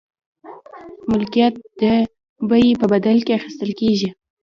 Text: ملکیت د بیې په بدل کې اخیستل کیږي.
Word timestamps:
ملکیت 1.11 1.55
د 1.81 1.81
بیې 2.49 2.73
په 2.81 2.85
بدل 2.93 3.17
کې 3.25 3.35
اخیستل 3.39 3.71
کیږي. 3.79 4.09